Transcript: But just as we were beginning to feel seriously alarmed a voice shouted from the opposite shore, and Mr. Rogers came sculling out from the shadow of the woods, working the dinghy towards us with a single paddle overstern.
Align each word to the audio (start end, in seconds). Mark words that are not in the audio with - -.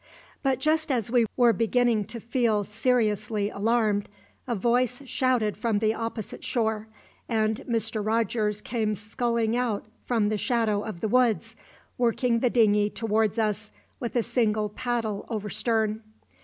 But 0.41 0.59
just 0.59 0.91
as 0.91 1.11
we 1.11 1.27
were 1.37 1.53
beginning 1.53 2.05
to 2.05 2.19
feel 2.19 2.63
seriously 2.63 3.51
alarmed 3.51 4.09
a 4.47 4.55
voice 4.55 5.03
shouted 5.05 5.55
from 5.55 5.77
the 5.77 5.93
opposite 5.93 6.43
shore, 6.43 6.87
and 7.29 7.57
Mr. 7.69 8.03
Rogers 8.03 8.61
came 8.63 8.95
sculling 8.95 9.55
out 9.55 9.85
from 10.03 10.29
the 10.29 10.39
shadow 10.39 10.81
of 10.83 11.01
the 11.01 11.07
woods, 11.07 11.55
working 11.99 12.39
the 12.39 12.49
dinghy 12.49 12.89
towards 12.89 13.37
us 13.37 13.71
with 13.99 14.15
a 14.15 14.23
single 14.23 14.69
paddle 14.69 15.27
overstern. 15.29 16.01